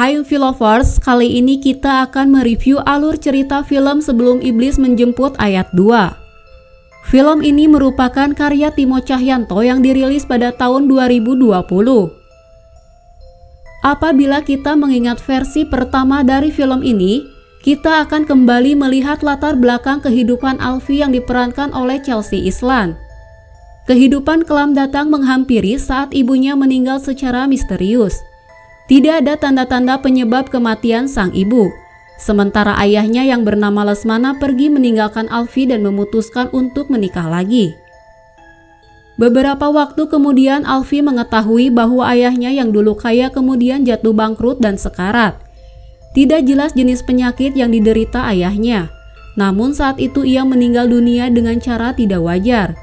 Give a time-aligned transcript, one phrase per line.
[0.00, 7.12] Hai Philovers, kali ini kita akan mereview alur cerita film Sebelum Iblis Menjemput ayat 2.
[7.12, 11.52] Film ini merupakan karya Timo Cahyanto yang dirilis pada tahun 2020.
[13.84, 17.20] Apabila kita mengingat versi pertama dari film ini,
[17.60, 22.96] kita akan kembali melihat latar belakang kehidupan Alfie yang diperankan oleh Chelsea Islan.
[23.84, 28.16] Kehidupan kelam datang menghampiri saat ibunya meninggal secara misterius.
[28.90, 31.70] Tidak ada tanda-tanda penyebab kematian sang ibu.
[32.18, 37.70] Sementara ayahnya yang bernama Lesmana pergi meninggalkan Alfi dan memutuskan untuk menikah lagi.
[39.14, 45.38] Beberapa waktu kemudian Alfi mengetahui bahwa ayahnya yang dulu kaya kemudian jatuh bangkrut dan sekarat.
[46.10, 48.90] Tidak jelas jenis penyakit yang diderita ayahnya.
[49.38, 52.74] Namun saat itu ia meninggal dunia dengan cara tidak wajar.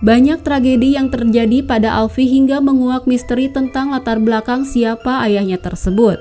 [0.00, 6.16] Banyak tragedi yang terjadi pada Alfi hingga menguak misteri tentang latar belakang siapa ayahnya tersebut.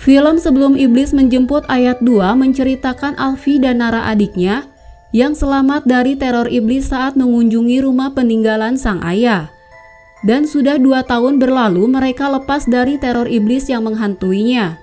[0.00, 4.64] Film Sebelum Iblis Menjemput ayat 2 menceritakan Alfi dan Nara adiknya
[5.12, 9.52] yang selamat dari teror iblis saat mengunjungi rumah peninggalan sang ayah.
[10.24, 14.80] Dan sudah dua tahun berlalu mereka lepas dari teror iblis yang menghantuinya.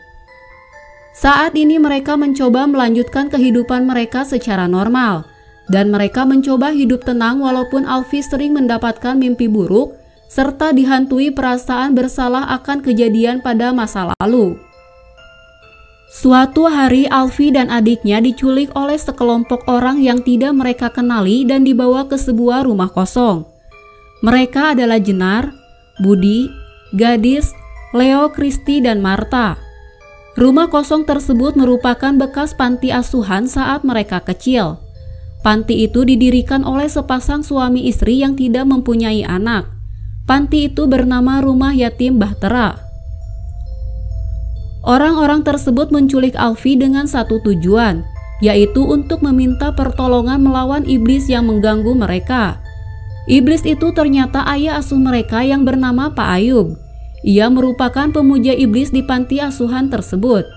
[1.18, 5.35] Saat ini mereka mencoba melanjutkan kehidupan mereka secara normal
[5.70, 9.98] dan mereka mencoba hidup tenang walaupun Alfi sering mendapatkan mimpi buruk
[10.30, 14.58] serta dihantui perasaan bersalah akan kejadian pada masa lalu.
[16.16, 22.08] Suatu hari Alfi dan adiknya diculik oleh sekelompok orang yang tidak mereka kenali dan dibawa
[22.08, 23.44] ke sebuah rumah kosong.
[24.24, 25.52] Mereka adalah Jenar,
[26.00, 26.48] Budi,
[26.96, 27.52] Gadis,
[27.92, 29.60] Leo, Kristi, dan Marta.
[30.40, 34.85] Rumah kosong tersebut merupakan bekas panti asuhan saat mereka kecil.
[35.46, 39.70] Panti itu didirikan oleh sepasang suami istri yang tidak mempunyai anak.
[40.26, 42.82] Panti itu bernama Rumah Yatim Bahtera.
[44.82, 48.02] Orang-orang tersebut menculik Alfi dengan satu tujuan,
[48.42, 52.58] yaitu untuk meminta pertolongan melawan iblis yang mengganggu mereka.
[53.30, 56.74] Iblis itu ternyata ayah asuh mereka yang bernama Pak Ayub.
[57.22, 60.50] Ia merupakan pemuja iblis di panti asuhan tersebut.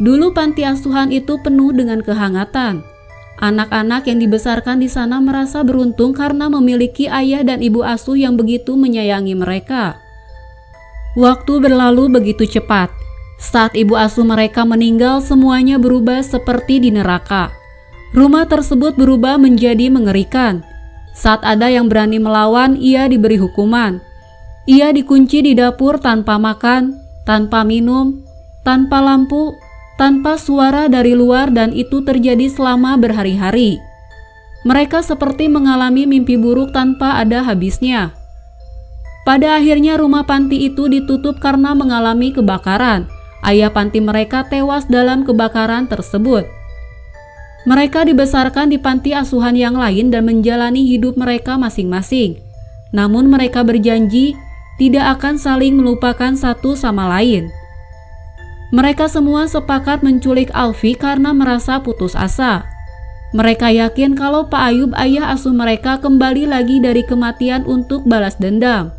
[0.00, 2.95] Dulu panti asuhan itu penuh dengan kehangatan.
[3.36, 8.72] Anak-anak yang dibesarkan di sana merasa beruntung karena memiliki ayah dan ibu asuh yang begitu
[8.72, 10.00] menyayangi mereka.
[11.16, 12.88] Waktu berlalu begitu cepat.
[13.36, 17.52] Saat ibu asuh mereka meninggal, semuanya berubah seperti di neraka.
[18.16, 20.64] Rumah tersebut berubah menjadi mengerikan.
[21.12, 24.00] Saat ada yang berani melawan, ia diberi hukuman.
[24.64, 26.96] Ia dikunci di dapur tanpa makan,
[27.28, 28.24] tanpa minum,
[28.64, 29.52] tanpa lampu,
[29.96, 33.80] tanpa suara dari luar dan itu terjadi selama berhari-hari.
[34.68, 38.12] Mereka seperti mengalami mimpi buruk tanpa ada habisnya.
[39.26, 43.10] Pada akhirnya rumah panti itu ditutup karena mengalami kebakaran.
[43.42, 46.46] Ayah panti mereka tewas dalam kebakaran tersebut.
[47.66, 52.38] Mereka dibesarkan di panti asuhan yang lain dan menjalani hidup mereka masing-masing.
[52.94, 54.38] Namun mereka berjanji
[54.78, 57.50] tidak akan saling melupakan satu sama lain.
[58.74, 62.66] Mereka semua sepakat menculik Alfi karena merasa putus asa.
[63.30, 68.90] Mereka yakin kalau Pak Ayub ayah asuh mereka kembali lagi dari kematian untuk balas dendam.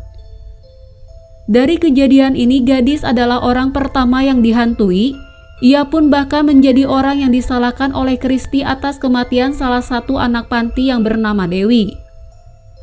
[1.48, 5.16] Dari kejadian ini gadis adalah orang pertama yang dihantui.
[5.64, 10.92] Ia pun bahkan menjadi orang yang disalahkan oleh Kristi atas kematian salah satu anak panti
[10.92, 11.96] yang bernama Dewi.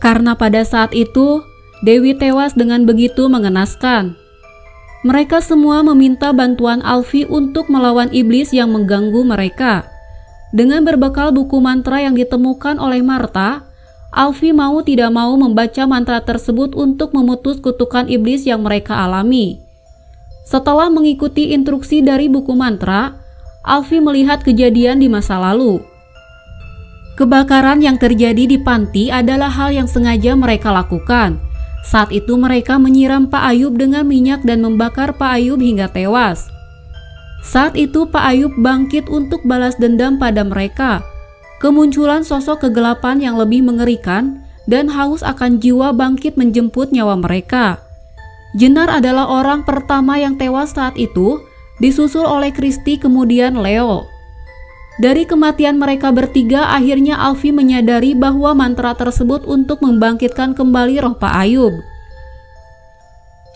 [0.01, 1.39] Karena pada saat itu,
[1.85, 4.17] Dewi tewas dengan begitu mengenaskan.
[5.05, 9.85] Mereka semua meminta bantuan Alfi untuk melawan iblis yang mengganggu mereka.
[10.49, 13.69] Dengan berbekal buku mantra yang ditemukan oleh Marta,
[14.09, 19.61] Alfi mau tidak mau membaca mantra tersebut untuk memutus kutukan iblis yang mereka alami.
[20.41, 23.21] Setelah mengikuti instruksi dari buku mantra,
[23.61, 25.85] Alfi melihat kejadian di masa lalu.
[27.13, 31.37] Kebakaran yang terjadi di panti adalah hal yang sengaja mereka lakukan
[31.85, 36.49] saat itu mereka menyiram Pak Ayub dengan minyak dan membakar Pak Ayub hingga tewas.
[37.45, 41.05] Saat itu Pak Ayub bangkit untuk balas dendam pada mereka.
[41.61, 47.77] Kemunculan sosok kegelapan yang lebih mengerikan dan haus akan jiwa bangkit menjemput nyawa mereka.
[48.57, 51.37] Jenar adalah orang pertama yang tewas saat itu,
[51.77, 54.09] disusul oleh Kristi kemudian Leo.
[54.95, 61.35] Dari kematian mereka bertiga, akhirnya Alfi menyadari bahwa mantra tersebut untuk membangkitkan kembali roh Pak
[61.35, 61.75] Ayub.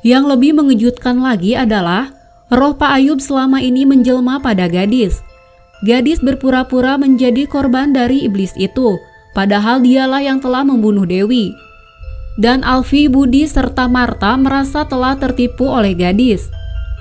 [0.03, 2.11] Yang lebih mengejutkan lagi adalah
[2.51, 5.23] roh Pak Ayub selama ini menjelma pada gadis.
[5.87, 8.99] Gadis berpura-pura menjadi korban dari iblis itu,
[9.31, 11.55] padahal dialah yang telah membunuh Dewi.
[12.39, 16.47] dan Alfi, Budi, serta Marta merasa telah tertipu oleh gadis.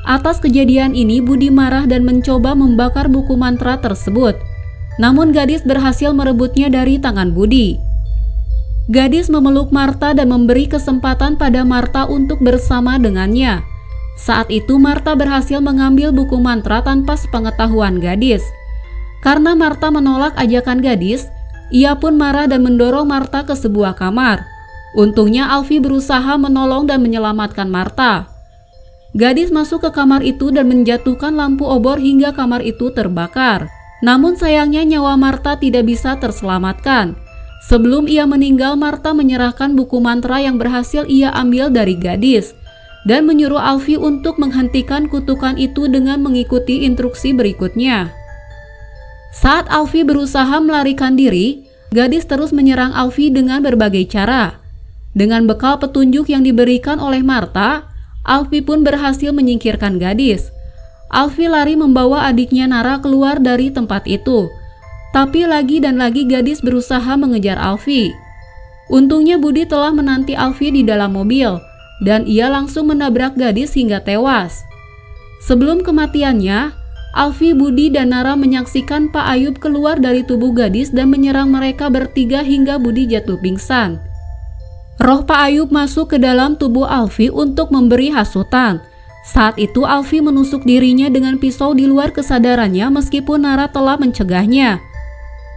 [0.07, 4.39] Atas kejadian ini, Budi marah dan mencoba membakar buku mantra tersebut.
[4.99, 7.79] Namun gadis berhasil merebutnya dari tangan Budi.
[8.89, 13.61] Gadis memeluk Marta dan memberi kesempatan pada Marta untuk bersama dengannya.
[14.19, 18.43] Saat itu Marta berhasil mengambil buku mantra tanpa sepengetahuan gadis.
[19.23, 21.29] Karena Marta menolak ajakan gadis,
[21.69, 24.41] ia pun marah dan mendorong Marta ke sebuah kamar.
[24.97, 28.38] Untungnya Alfi berusaha menolong dan menyelamatkan Marta.
[29.17, 33.73] Gadis masuk ke kamar itu dan menjatuhkan lampu obor hingga kamar itu terbakar.
[34.05, 37.17] Namun sayangnya nyawa Marta tidak bisa terselamatkan.
[37.67, 42.55] Sebelum ia meninggal, Marta menyerahkan buku mantra yang berhasil ia ambil dari gadis
[43.09, 48.13] dan menyuruh Alfi untuk menghentikan kutukan itu dengan mengikuti instruksi berikutnya.
[49.33, 54.61] Saat Alfi berusaha melarikan diri, gadis terus menyerang Alfi dengan berbagai cara.
[55.17, 57.88] Dengan bekal petunjuk yang diberikan oleh Marta,
[58.29, 60.53] Alfi pun berhasil menyingkirkan gadis.
[61.09, 64.53] Alfi lari membawa adiknya Nara keluar dari tempat itu.
[65.17, 68.13] Tapi lagi dan lagi gadis berusaha mengejar Alfi.
[68.93, 71.57] Untungnya Budi telah menanti Alfi di dalam mobil
[72.05, 74.63] dan ia langsung menabrak gadis hingga tewas.
[75.43, 76.75] Sebelum kematiannya,
[77.15, 82.45] Alfi, Budi, dan Nara menyaksikan Pak Ayub keluar dari tubuh gadis dan menyerang mereka bertiga
[82.45, 84.08] hingga Budi jatuh pingsan.
[84.99, 88.83] Roh Pak Ayub masuk ke dalam tubuh Alfi untuk memberi hasutan.
[89.23, 94.83] Saat itu Alfi menusuk dirinya dengan pisau di luar kesadarannya meskipun Nara telah mencegahnya.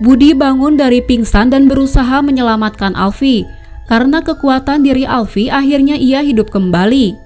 [0.01, 3.45] Budi bangun dari pingsan dan berusaha menyelamatkan Alfi.
[3.89, 7.17] Karena kekuatan diri Alfi akhirnya ia hidup kembali.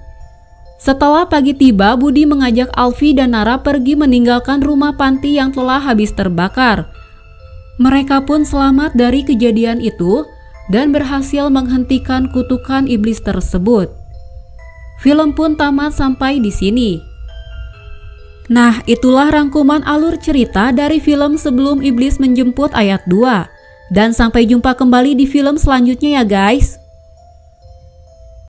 [0.76, 6.12] Setelah pagi tiba, Budi mengajak Alfi dan Nara pergi meninggalkan rumah panti yang telah habis
[6.12, 6.88] terbakar.
[7.76, 10.24] Mereka pun selamat dari kejadian itu
[10.72, 13.90] dan berhasil menghentikan kutukan iblis tersebut.
[15.02, 16.98] Film pun tamat sampai di sini.
[18.46, 23.50] Nah, itulah rangkuman alur cerita dari film Sebelum Iblis Menjemput ayat 2.
[23.90, 26.78] Dan sampai jumpa kembali di film selanjutnya ya guys.